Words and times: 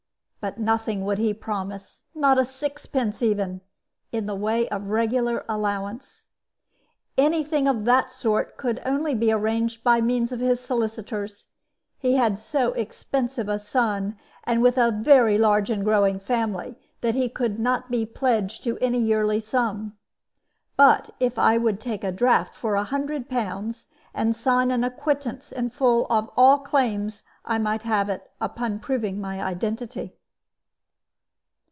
But 0.41 0.57
nothing 0.57 1.05
would 1.05 1.19
he 1.19 1.35
promise, 1.35 2.01
not 2.15 2.39
a 2.39 2.45
sixpence 2.45 3.21
even, 3.21 3.61
in 4.11 4.25
the 4.25 4.33
way 4.33 4.67
of 4.69 4.87
regular 4.87 5.45
allowance. 5.47 6.29
Any 7.15 7.43
thing 7.43 7.67
of 7.67 7.85
that 7.85 8.11
sort 8.11 8.57
could 8.57 8.81
only 8.83 9.13
be 9.13 9.31
arranged 9.31 9.83
by 9.83 10.01
means 10.01 10.31
of 10.31 10.39
his 10.39 10.59
solicitors. 10.59 11.51
He 11.99 12.15
had 12.15 12.39
so 12.39 12.73
expensive 12.73 13.47
a 13.47 13.59
son, 13.59 14.17
with 14.47 14.79
a 14.79 14.89
very 14.89 15.37
large 15.37 15.69
and 15.69 15.83
growing 15.83 16.19
family, 16.19 16.73
that 17.01 17.13
he 17.13 17.29
could 17.29 17.59
not 17.59 17.91
be 17.91 18.03
pledged 18.03 18.63
to 18.63 18.79
any 18.79 18.97
yearly 18.99 19.39
sum. 19.41 19.95
But 20.75 21.11
if 21.19 21.37
I 21.37 21.59
would 21.59 21.79
take 21.79 22.03
a 22.03 22.11
draft 22.11 22.55
for 22.55 22.73
100 22.73 23.29
pounds, 23.29 23.89
and 24.11 24.35
sign 24.35 24.71
an 24.71 24.83
acquittance 24.83 25.51
in 25.51 25.69
full 25.69 26.07
of 26.09 26.31
all 26.35 26.57
claims, 26.57 27.21
I 27.45 27.59
might 27.59 27.83
have 27.83 28.09
it, 28.09 28.31
upon 28.41 28.79
proving 28.79 29.21
my 29.21 29.39
identity. 29.39 30.15